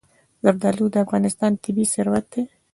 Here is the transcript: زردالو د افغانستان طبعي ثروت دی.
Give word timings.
زردالو 0.43 0.85
د 0.91 0.95
افغانستان 1.05 1.51
طبعي 1.63 1.85
ثروت 1.93 2.25
دی. 2.33 2.41